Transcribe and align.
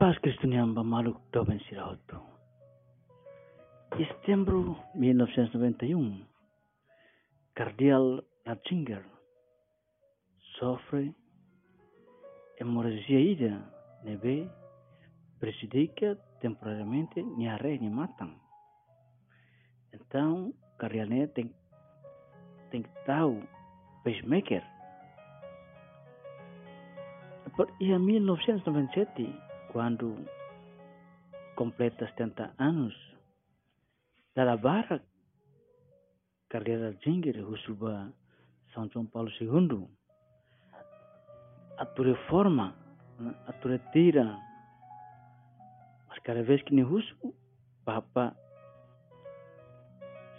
paz 0.00 0.18
cristiana 0.20 0.82
maluco 0.82 1.20
doben 1.30 1.60
sirauto. 1.68 2.16
Em 3.98 4.06
setembro 4.06 4.74
de 4.94 4.98
1991, 4.98 6.24
Cardeal 7.54 8.24
Ratzinger 8.46 9.04
sofre 10.56 11.14
hemorragia 12.58 13.20
ida 13.20 13.60
nebe 14.02 14.48
prejudica 15.38 16.16
temporariamente 16.40 17.22
niare 17.22 17.78
ni 17.78 17.90
matang. 17.90 18.40
Então, 19.92 20.54
Cardealné 20.78 21.26
tem, 21.26 21.54
tem 22.70 22.82
que 22.82 23.04
tahu 23.04 23.42
pacemaker. 24.02 24.64
E 27.80 27.92
em 27.92 27.98
1997, 27.98 29.49
quando 29.72 30.16
completa 31.54 32.06
70 32.08 32.54
anos, 32.58 32.94
da 34.34 34.56
barra 34.56 35.00
carreira 36.48 36.92
Zinger, 37.04 37.44
Rusuba 37.44 38.12
São 38.72 38.88
João 38.88 39.06
Paulo 39.06 39.30
II, 39.40 39.88
a 41.78 41.86
tua 41.86 42.06
reforma, 42.06 42.74
a 43.46 43.52
tua 43.54 43.72
retira, 43.72 44.38
mas 46.08 46.18
cada 46.20 46.42
vez 46.42 46.62
que 46.62 46.80
Rusu, 46.80 47.34
Papa 47.84 48.36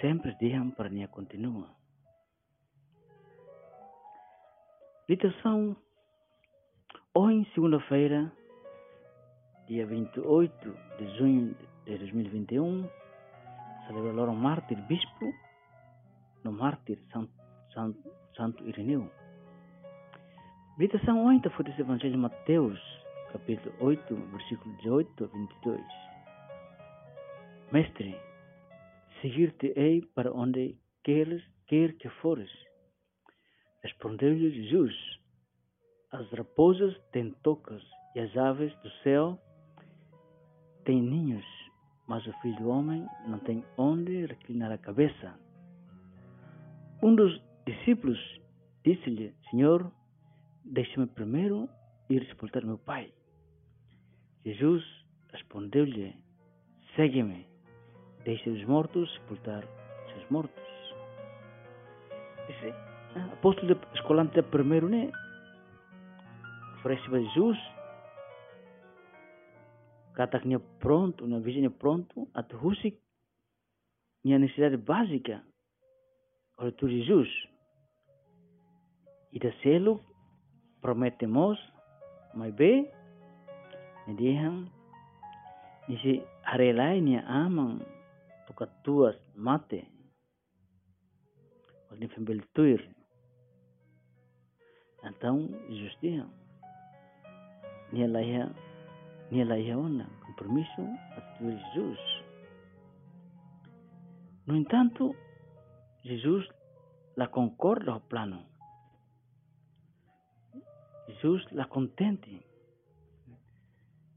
sempre 0.00 0.34
diam 0.36 0.70
para 0.70 0.88
nia 0.88 1.08
continua. 1.08 1.68
Litação, 5.08 5.76
hoje, 7.14 7.50
segunda-feira, 7.54 8.32
dia 9.68 9.84
28 9.84 10.76
de 10.98 11.18
junho 11.18 11.54
de 11.84 11.98
2021, 11.98 12.88
celebraram 13.86 14.32
o 14.32 14.36
mártir 14.36 14.80
bispo 14.86 15.30
no 16.42 16.52
mártir 16.52 16.98
Santo, 17.12 17.30
Santo, 17.74 18.10
Santo 18.34 18.66
Ireneu. 18.66 19.10
Meditação 20.78 21.22
8 21.26 21.50
foi 21.50 21.66
desse 21.66 21.82
Evangelho 21.82 22.12
de 22.12 22.16
Mateus, 22.16 22.80
capítulo 23.30 23.74
8, 23.80 24.14
versículo 24.14 24.74
18 24.78 25.24
a 25.24 25.26
22. 25.26 25.80
Mestre, 27.70 28.16
seguir-te-ei 29.20 30.00
para 30.14 30.32
onde 30.32 30.78
queres, 31.04 31.44
quer 31.66 31.92
que 31.98 32.08
fores. 32.22 32.50
Respondeu-lhe 33.82 34.50
Jesus, 34.50 34.94
as 36.10 36.26
raposas 36.30 36.98
têm 37.12 37.32
tocas 37.42 37.82
e 38.14 38.20
as 38.20 38.34
aves 38.34 38.74
do 38.76 38.90
céu 39.02 39.38
têm 40.88 41.02
ninhos, 41.02 41.44
mas 42.06 42.26
o 42.26 42.32
filho 42.40 42.56
do 42.56 42.70
homem 42.70 43.06
não 43.26 43.38
tem 43.40 43.62
onde 43.76 44.24
reclinar 44.24 44.72
a 44.72 44.78
cabeça. 44.78 45.38
Um 47.02 47.14
dos 47.14 47.38
discípulos 47.66 48.18
disse-lhe: 48.82 49.34
Senhor, 49.50 49.92
deixe-me 50.64 51.06
primeiro 51.06 51.68
ir 52.08 52.26
sepultar 52.28 52.64
meu 52.64 52.78
pai. 52.78 53.12
Jesus 54.46 54.82
respondeu-lhe: 55.30 56.16
Segue-me, 56.96 57.46
deixe 58.24 58.48
os 58.48 58.64
mortos 58.64 59.12
sepultar 59.12 59.64
seus 60.10 60.30
mortos. 60.30 60.64
Ah, 63.14 63.28
apóstolo 63.34 63.78
escolante 63.94 64.40
primeiro, 64.40 64.88
né? 64.88 65.12
Oferece 66.78 67.14
a 67.14 67.20
Jesus 67.20 67.77
kataknya 70.18 70.58
pronto, 70.82 71.22
na 71.30 71.38
visinya 71.38 71.70
pronto, 71.70 72.26
atau 72.34 72.58
husik 72.58 72.98
minha 74.26 74.34
necessidade 74.34 74.74
básica 74.74 75.46
olha 76.58 76.72
tu 76.72 76.90
Jesus. 76.90 77.30
E 79.32 79.38
da 79.38 79.52
selo 79.62 80.00
prometemos, 80.80 81.58
mas 82.34 82.52
bem, 82.54 82.90
me 84.06 84.14
diham, 84.14 84.66
nisi 85.88 86.22
hari 86.42 86.72
lain 86.72 87.08
ya 87.08 87.22
amang 87.28 87.78
tukat 88.46 88.70
tuas 88.82 89.16
mate. 89.36 89.86
Olha 91.92 92.08
fembel 92.08 92.42
tuir. 92.54 92.82
Então, 95.04 95.46
Jesus 95.70 95.94
diham, 96.02 96.32
nia 97.92 98.08
lahia 98.08 98.50
nila 99.30 99.58
iaona 99.58 100.08
compromisso 100.24 100.82
a 101.16 101.20
Jesus. 101.40 101.98
No 104.46 104.56
entanto, 104.56 105.14
Jesus 106.04 106.48
la 107.16 107.28
concorda 107.28 107.92
ao 107.92 108.00
plano. 108.00 108.44
Jesus 111.08 111.44
la 111.52 111.66
contente. 111.66 112.46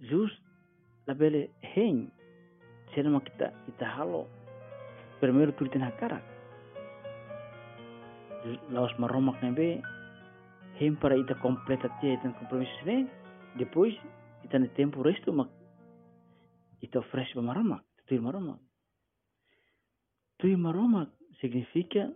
Jesus 0.00 0.30
la 1.06 1.14
bele 1.14 1.50
hen. 1.62 2.12
Será 2.94 3.10
kita 3.20 3.52
kita 3.66 3.86
halo. 3.86 4.26
Primeiro 5.20 5.52
tu 5.54 5.64
na 5.78 5.90
cara. 5.96 6.22
Laos 8.70 8.92
maromak 8.98 9.42
nebe. 9.42 9.82
Hem 10.78 10.96
para 10.96 11.16
ita 11.16 11.34
completa 11.42 11.88
tia 12.00 12.14
ita 12.14 12.30
compromisso 12.38 12.84
ne. 12.84 13.06
Depois 13.56 13.94
ita 14.44 14.58
ne 14.58 14.68
tempo 14.76 15.02
resto 15.02 15.32
mak 15.32 15.48
ita 16.80 17.00
fresh 17.10 17.34
ba 17.36 17.42
marama 17.42 17.78
tu 18.06 18.20
marama 18.20 18.58
tu 20.38 20.48
marama 20.56 21.06
significa 21.40 22.08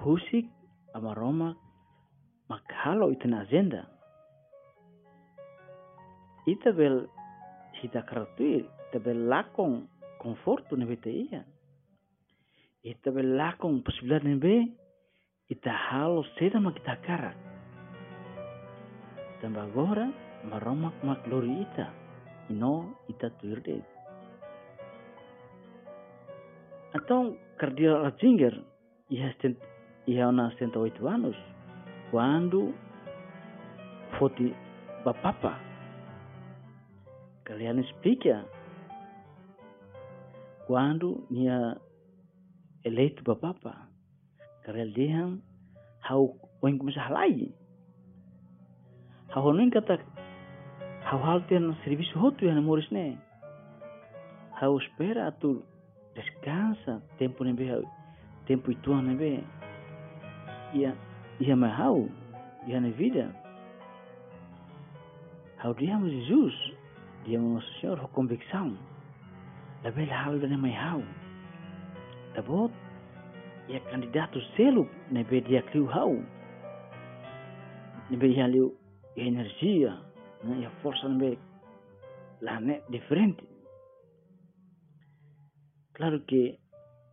husik 0.00 0.46
amaroma 0.94 1.56
makhalo 2.48 3.12
ita 3.12 3.28
na 3.28 3.44
agenda 3.44 3.82
ita 6.46 6.72
bel 6.72 7.06
ita 7.84 8.02
karatu 8.02 8.64
ita 8.64 8.98
bel 8.98 9.28
lakong 9.28 9.86
conforto 10.18 10.76
ne 10.76 10.84
bete 10.88 11.12
ia 11.12 11.44
ita 12.82 13.12
bel 13.12 13.36
lakong 13.36 13.84
possibilidade 13.84 14.24
ne 14.28 14.36
be 14.36 14.56
ita 15.52 15.70
halo 15.70 16.24
seda 16.36 16.58
mak 16.60 16.76
ita 16.80 16.96
karak 17.06 17.36
tambah 19.40 19.64
agora 19.68 20.08
maromak 20.48 20.94
mak 21.04 21.26
lori 21.28 21.64
ita. 21.64 21.90
Ino 22.50 22.98
ita 23.06 23.30
tuirde 23.38 24.00
atau 26.90 27.38
cardio 27.54 28.02
Ratzinger 28.02 28.54
ia 29.10 29.30
stent 29.38 29.58
ia 30.10 30.26
ona 30.26 30.50
108 30.58 30.98
anos 31.06 31.38
quando 32.10 32.74
foti 34.18 34.50
bapapa. 35.06 35.54
Kalian 37.46 37.82
explica 37.82 38.42
quando 40.66 41.22
nia 41.30 41.78
eleito 42.82 43.22
bapapa. 43.22 43.86
Kalian 44.66 44.90
dihan 44.94 45.30
hau 46.10 46.34
oin 46.62 46.78
kumasa 46.78 47.06
halai 47.06 47.54
hau 49.30 49.54
noin 49.54 49.70
kata 49.70 50.02
hau 51.10 51.18
halten 51.18 51.74
serviço 51.84 52.14
hotu 52.22 52.46
ya 52.46 52.54
namoris 52.54 52.90
ne 52.92 53.18
hau 54.60 54.78
espera 54.78 55.30
tu 55.40 55.62
descansa 56.14 57.02
tempo 57.18 57.44
nebe 57.44 57.66
tempo 58.46 58.70
itu 58.70 58.94
nebe 58.94 59.42
ia 60.74 60.94
ia 61.40 61.56
mai 61.56 61.70
hau 61.70 62.08
ia 62.66 62.80
na 62.80 62.90
vida. 62.90 63.32
Hau 65.58 65.74
dia 65.74 65.98
mas 65.98 66.12
Jesus 66.12 66.54
dia 67.24 67.40
mas 67.40 67.64
Senhor 67.80 67.98
ho 67.98 68.08
convicção 68.08 68.76
da 69.82 69.90
bela 69.90 70.14
hau 70.14 70.38
da 70.38 70.56
mai 70.56 70.72
hau. 70.72 71.02
Da 72.34 72.42
bot 72.42 72.72
ia 73.68 73.80
candidato 73.90 74.40
selo 74.56 74.86
nebe 75.10 75.40
dia 75.40 75.62
kriu 75.62 75.86
hau. 75.86 76.22
Nebe 78.10 78.28
ia 78.28 78.46
liu 78.46 78.76
energia 79.16 80.09
né? 80.44 80.60
E 80.60 80.66
a 80.66 80.70
força 80.82 81.08
não 81.08 81.24
é 81.26 81.36
lá, 82.40 82.60
né? 82.60 82.82
Diferente. 82.88 83.46
Claro 85.92 86.24
que 86.24 86.58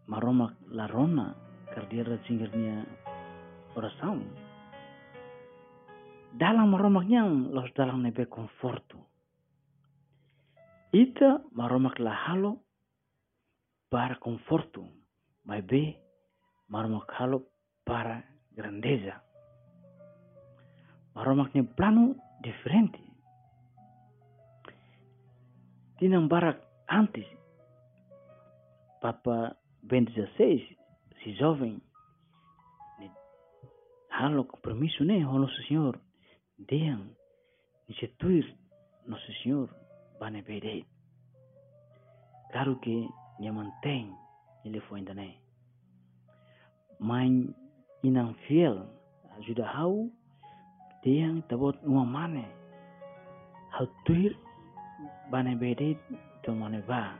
maroma 0.07 0.57
la 0.67 0.87
rona 0.87 1.35
cardiera 1.73 2.17
singernya 2.25 2.87
oração. 3.75 4.23
Dalam 6.33 6.69
maromaknya 6.71 7.25
los 7.25 7.73
dalam 7.73 8.01
nebe 8.01 8.27
conforto. 8.27 8.97
Ita 10.93 11.43
maromak 11.51 11.99
la 11.99 12.13
halo 12.13 12.63
para 13.89 14.15
conforto. 14.19 14.87
Mas 15.43 15.65
be 15.65 15.97
maromak 16.69 17.09
halo 17.19 17.47
para 17.83 18.23
grandeza. 18.51 19.23
Maromaknya 21.15 21.63
plano 21.75 22.15
diferente. 22.41 23.06
Tinang 25.97 26.29
barak 26.29 26.61
antes. 26.89 27.25
Papa 29.01 29.57
Ben 29.83 30.05
16, 30.05 30.61
si 31.23 31.33
jovem, 31.37 31.81
halo 34.09 34.43
compromisso 34.45 35.03
né, 35.05 35.25
o 35.25 35.37
nosso 35.37 35.61
Senhor, 35.67 35.99
deem, 36.57 37.15
instituir 37.87 38.45
nosso 39.05 39.31
Senhor, 39.43 39.69
bane 40.19 40.41
bede. 40.41 40.85
Claro 42.51 42.79
que 42.79 43.07
me 43.39 43.51
mantém, 43.51 44.13
ele 44.65 44.81
foi 44.81 44.99
ainda 44.99 45.13
né. 45.13 45.37
Mas 46.99 47.31
inang 48.03 48.33
fiel, 48.47 48.89
ajuda 49.37 49.69
hau, 49.77 50.09
deem 51.03 51.41
tabot 51.41 51.77
uma 51.85 52.03
mane, 52.05 52.45
hau 53.77 53.87
tuir, 54.05 54.35
bane 55.31 55.55
bede, 55.55 55.97
to 56.43 56.53
mane 56.53 56.81
ba. 56.87 57.15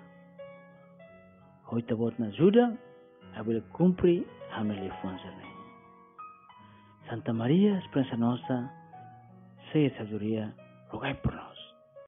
Hoi 1.67 1.81
tabot 1.83 2.13
na 2.19 2.27
ajuda, 2.27 2.77
habile 3.35 3.61
cumpri, 3.75 4.25
hamele 4.51 4.91
fuanzane. 5.01 5.47
Santa 7.09 7.33
María, 7.33 7.79
esperanza 7.79 8.17
nuestra, 8.17 8.71
sea 9.71 9.89
sabiduría, 9.97 10.53
rogai 10.91 11.13
por 11.21 11.33
nosotros. 11.33 11.46